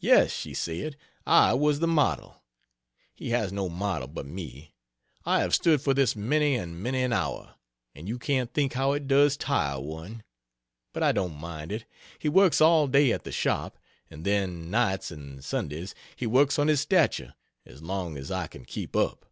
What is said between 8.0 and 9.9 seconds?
you can't think how it does tire